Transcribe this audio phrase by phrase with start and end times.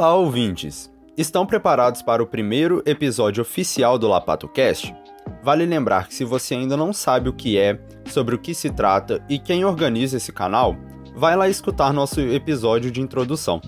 [0.00, 0.90] Olá, ouvintes!
[1.14, 4.96] Estão preparados para o primeiro episódio oficial do LapatoCast?
[5.42, 8.70] Vale lembrar que se você ainda não sabe o que é, sobre o que se
[8.70, 10.74] trata e quem organiza esse canal,
[11.14, 13.60] vai lá escutar nosso episódio de introdução.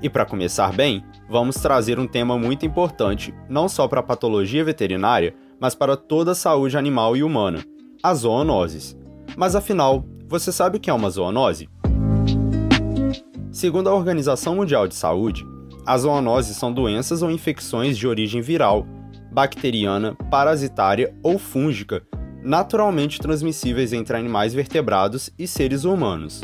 [0.00, 4.64] E para começar bem, vamos trazer um tema muito importante, não só para a patologia
[4.64, 7.62] veterinária, mas para toda a saúde animal e humana:
[8.02, 8.96] as zoonoses.
[9.36, 11.68] Mas afinal, você sabe o que é uma zoonose?
[13.58, 15.44] Segundo a Organização Mundial de Saúde,
[15.84, 18.86] as zoonoses são doenças ou infecções de origem viral,
[19.32, 22.06] bacteriana, parasitária ou fúngica,
[22.40, 26.40] naturalmente transmissíveis entre animais vertebrados e seres humanos.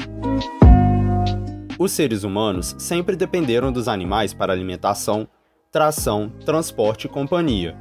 [1.78, 5.28] Os seres humanos sempre dependeram dos animais para alimentação,
[5.70, 7.76] tração, transporte e companhia,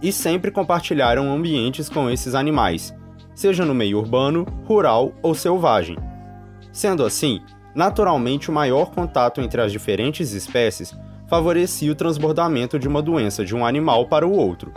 [0.00, 2.94] e sempre compartilharam ambientes com esses animais,
[3.34, 5.98] seja no meio urbano, rural ou selvagem.
[6.70, 7.40] Sendo assim,
[7.78, 10.92] naturalmente o maior contato entre as diferentes espécies
[11.28, 14.74] favorecia o transbordamento de uma doença de um animal para o outro.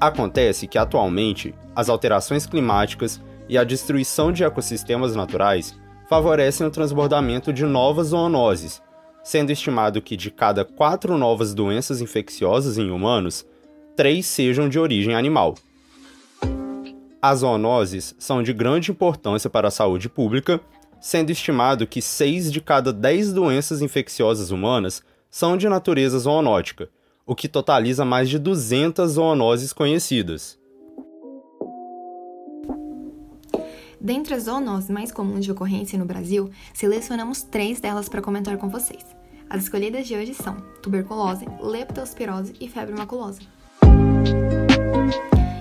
[0.00, 5.76] Acontece que atualmente as alterações climáticas e a destruição de ecossistemas naturais
[6.08, 8.80] favorecem o transbordamento de novas zoonoses,
[9.24, 13.44] sendo estimado que de cada quatro novas doenças infecciosas em humanos,
[13.96, 15.56] três sejam de origem animal.
[17.20, 20.60] As zoonoses são de grande importância para a saúde pública,
[21.00, 26.90] sendo estimado que seis de cada dez doenças infecciosas humanas são de natureza zoonótica,
[27.26, 30.58] o que totaliza mais de 200 zoonoses conhecidas.
[34.00, 38.68] Dentre as zoonoses mais comuns de ocorrência no Brasil, selecionamos três delas para comentar com
[38.68, 39.04] vocês.
[39.48, 43.40] As escolhidas de hoje são tuberculose, leptospirose e febre maculosa.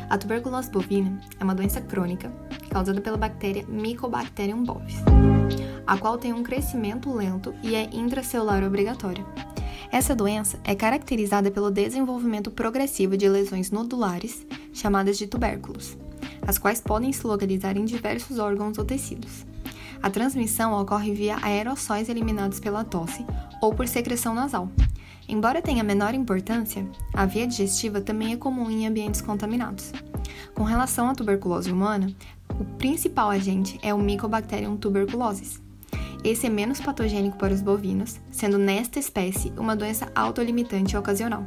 [0.10, 2.32] A tuberculose bovina é uma doença crônica
[2.72, 4.96] causada pela bactéria Mycobacterium bovis,
[5.86, 9.24] a qual tem um crescimento lento e é intracelular obrigatória.
[9.92, 15.96] Essa doença é caracterizada pelo desenvolvimento progressivo de lesões nodulares, chamadas de tubérculos,
[16.46, 19.46] as quais podem se localizar em diversos órgãos ou tecidos.
[20.02, 23.24] A transmissão ocorre via aerossóis eliminados pela tosse
[23.62, 24.72] ou por secreção nasal.
[25.30, 29.92] Embora tenha menor importância, a via digestiva também é comum em ambientes contaminados.
[30.56, 32.12] Com relação à tuberculose humana,
[32.60, 35.62] o principal agente é o Mycobacterium tuberculosis.
[36.24, 41.46] Esse é menos patogênico para os bovinos, sendo nesta espécie uma doença autolimitante ocasional.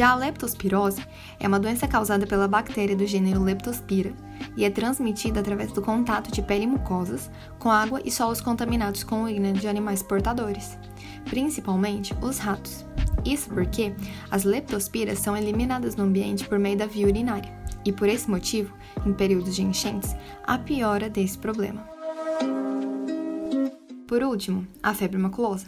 [0.00, 1.04] Já a leptospirose
[1.38, 4.14] é uma doença causada pela bactéria do gênero Leptospira
[4.56, 9.04] e é transmitida através do contato de pele e mucosas com água e solos contaminados
[9.04, 10.78] com urina de animais portadores,
[11.28, 12.86] principalmente os ratos.
[13.26, 13.92] Isso porque
[14.30, 17.52] as leptospiras são eliminadas no ambiente por meio da via urinária,
[17.84, 18.74] e por esse motivo,
[19.04, 21.86] em períodos de enchentes, há piora desse problema.
[24.08, 25.66] Por último, a febre maculosa.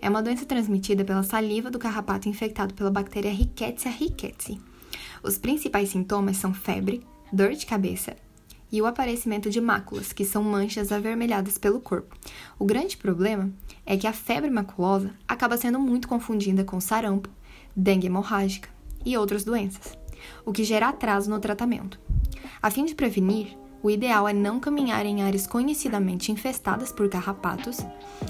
[0.00, 4.60] É uma doença transmitida pela saliva do carrapato infectado pela bactéria Rickettsia rickettsii.
[5.22, 8.16] Os principais sintomas são febre, dor de cabeça
[8.72, 12.16] e o aparecimento de máculas, que são manchas avermelhadas pelo corpo.
[12.58, 13.50] O grande problema
[13.84, 17.28] é que a febre maculosa acaba sendo muito confundida com sarampo,
[17.74, 18.68] dengue hemorrágica
[19.04, 19.98] e outras doenças,
[20.44, 21.98] o que gera atraso no tratamento.
[22.62, 27.78] A fim de prevenir, o ideal é não caminhar em áreas conhecidamente infestadas por carrapatos.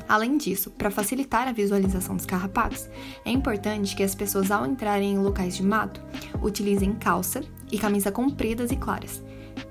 [0.09, 2.88] Além disso, para facilitar a visualização dos carrapatos,
[3.25, 6.00] é importante que as pessoas, ao entrarem em locais de mato,
[6.43, 9.22] utilizem calça e camisa compridas e claras,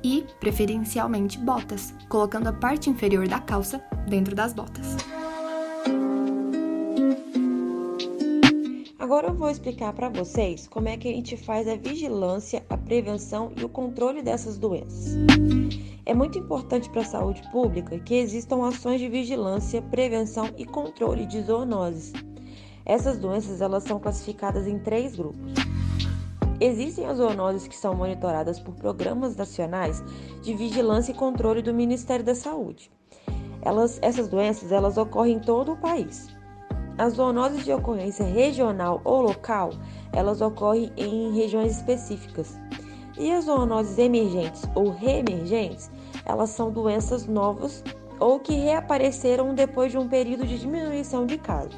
[0.03, 5.18] e, preferencialmente, botas, colocando a parte inferior da calça dentro das botas.
[9.09, 12.77] Agora eu vou explicar para vocês como é que a gente faz a vigilância, a
[12.77, 15.15] prevenção e o controle dessas doenças.
[16.05, 21.25] É muito importante para a saúde pública que existam ações de vigilância, prevenção e controle
[21.25, 22.13] de zoonoses.
[22.85, 25.53] Essas doenças elas são classificadas em três grupos.
[26.61, 30.03] Existem as zoonoses que são monitoradas por programas nacionais
[30.43, 32.91] de vigilância e controle do Ministério da Saúde.
[33.63, 36.37] Elas, essas doenças elas ocorrem em todo o país.
[36.99, 39.69] As zoonoses de ocorrência regional ou local,
[40.11, 42.59] elas ocorrem em regiões específicas.
[43.17, 45.89] E as zoonoses emergentes ou reemergentes,
[46.25, 47.81] elas são doenças novas
[48.19, 51.73] ou que reapareceram depois de um período de diminuição de casos.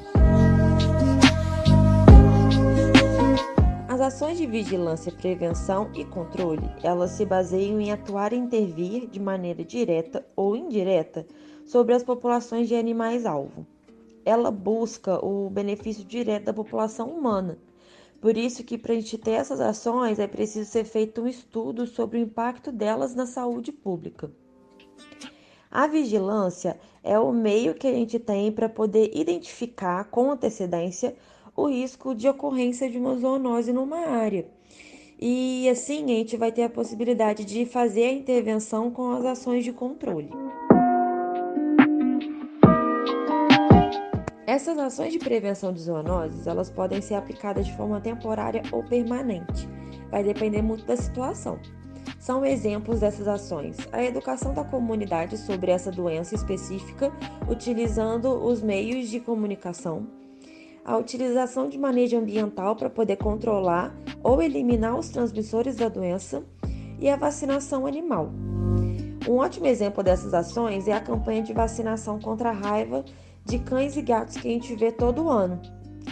[3.88, 9.20] As ações de vigilância, prevenção e controle, elas se baseiam em atuar e intervir de
[9.20, 11.24] maneira direta ou indireta
[11.64, 13.64] sobre as populações de animais-alvo.
[14.24, 17.58] Ela busca o benefício direto da população humana.
[18.20, 21.86] Por isso que para a gente ter essas ações é preciso ser feito um estudo
[21.86, 24.30] sobre o impacto delas na saúde pública.
[25.70, 31.16] A vigilância é o meio que a gente tem para poder identificar com antecedência
[31.56, 34.46] o risco de ocorrência de uma zoonose numa área.
[35.18, 39.64] E assim a gente vai ter a possibilidade de fazer a intervenção com as ações
[39.64, 40.30] de controle.
[44.52, 49.66] Essas ações de prevenção de zoonoses, elas podem ser aplicadas de forma temporária ou permanente.
[50.10, 51.58] Vai depender muito da situação.
[52.20, 57.10] São exemplos dessas ações a educação da comunidade sobre essa doença específica,
[57.48, 60.06] utilizando os meios de comunicação,
[60.84, 66.44] a utilização de manejo ambiental para poder controlar ou eliminar os transmissores da doença
[67.00, 68.30] e a vacinação animal.
[69.26, 73.02] Um ótimo exemplo dessas ações é a campanha de vacinação contra a raiva
[73.44, 75.60] de cães e gatos que a gente vê todo ano.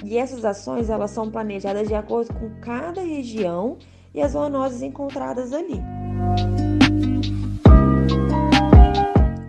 [0.04, 3.76] E essas ações elas são planejadas de acordo com cada região
[4.14, 5.80] e as zoonoses encontradas ali.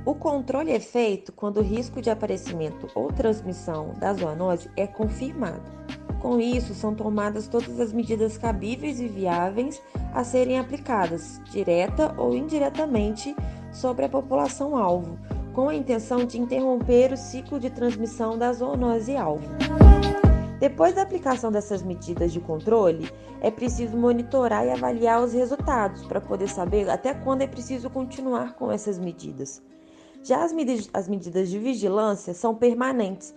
[0.06, 5.64] O controle é feito quando o risco de aparecimento ou transmissão da zoonose é confirmado.
[6.22, 9.82] Com isso, são tomadas todas as medidas cabíveis e viáveis
[10.14, 13.36] a serem aplicadas, direta ou indiretamente,
[13.72, 15.18] sobre a população-alvo,
[15.54, 19.48] com a intenção de interromper o ciclo de transmissão da zoonose-alvo.
[20.60, 23.10] Depois da aplicação dessas medidas de controle,
[23.42, 28.54] é preciso monitorar e avaliar os resultados para poder saber até quando é preciso continuar
[28.54, 29.62] com essas medidas.
[30.24, 33.34] Já as, med as medidas de vigilância são permanentes,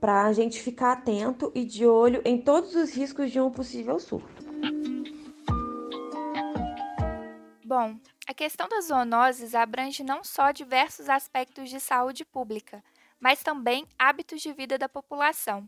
[0.00, 3.98] para a gente ficar atento e de olho em todos os riscos de um possível
[3.98, 4.44] surto.
[7.64, 7.96] Bom,
[8.28, 12.84] a questão das zoonoses abrange não só diversos aspectos de saúde pública,
[13.18, 15.66] mas também hábitos de vida da população.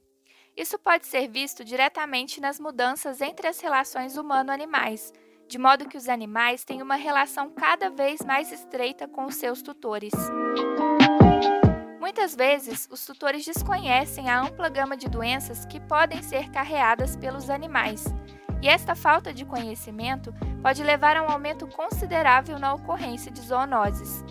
[0.55, 5.11] Isso pode ser visto diretamente nas mudanças entre as relações humano-animais,
[5.49, 9.62] de modo que os animais têm uma relação cada vez mais estreita com os seus
[9.62, 10.12] tutores.
[11.99, 17.49] Muitas vezes, os tutores desconhecem a ampla gama de doenças que podem ser carreadas pelos
[17.49, 18.05] animais,
[18.62, 24.25] e esta falta de conhecimento pode levar a um aumento considerável na ocorrência de zoonoses.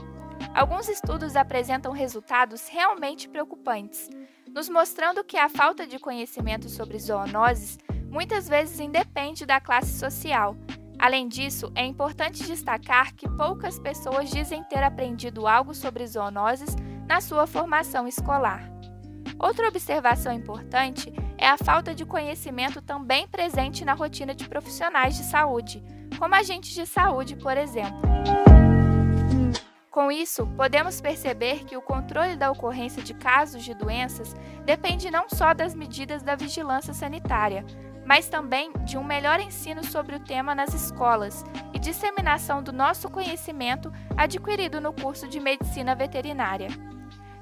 [0.54, 4.10] Alguns estudos apresentam resultados realmente preocupantes,
[4.54, 7.78] nos mostrando que a falta de conhecimento sobre zoonoses
[8.10, 10.56] muitas vezes independe da classe social.
[10.98, 16.76] Além disso, é importante destacar que poucas pessoas dizem ter aprendido algo sobre zoonoses
[17.08, 18.70] na sua formação escolar.
[19.40, 25.24] Outra observação importante é a falta de conhecimento também presente na rotina de profissionais de
[25.24, 25.82] saúde,
[26.20, 28.02] como agentes de saúde, por exemplo.
[29.90, 35.28] Com isso, podemos perceber que o controle da ocorrência de casos de doenças depende não
[35.30, 37.66] só das medidas da vigilância sanitária,
[38.06, 43.10] mas também de um melhor ensino sobre o tema nas escolas e disseminação do nosso
[43.10, 46.68] conhecimento adquirido no curso de medicina veterinária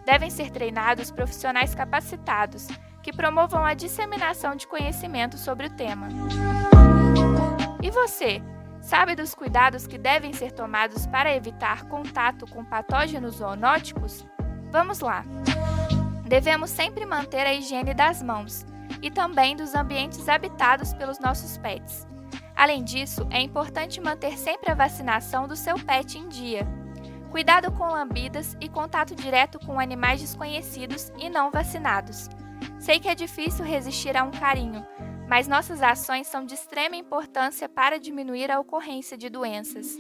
[0.08, 2.70] devem ser treinados profissionais capacitados
[3.08, 6.10] que promovam a disseminação de conhecimento sobre o tema.
[7.82, 8.44] E você,
[8.82, 14.26] sabe dos cuidados que devem ser tomados para evitar contato com patógenos zoonóticos?
[14.70, 15.24] Vamos lá!
[16.26, 18.66] Devemos sempre manter a higiene das mãos
[19.02, 22.06] e também dos ambientes habitados pelos nossos pets.
[22.58, 26.68] Além disso, é importante manter sempre a vacinação do seu pet em dia
[27.30, 32.30] cuidado com lambidas e contato direto com animais desconhecidos e não vacinados.
[32.80, 34.86] Sei que é difícil resistir a um carinho,
[35.28, 39.98] mas nossas ações são de extrema importância para diminuir a ocorrência de doenças.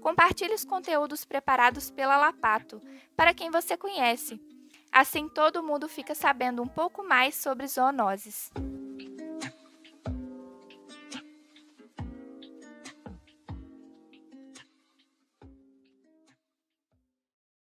[0.00, 2.80] Compartilhe os conteúdos preparados pela Lapato
[3.16, 4.40] para quem você conhece.
[4.90, 8.50] Assim todo mundo fica sabendo um pouco mais sobre zoonoses.